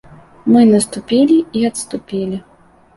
Мы 0.55 0.63
наступілі 0.69 1.37
і 1.61 1.69
адступілі. 1.73 2.45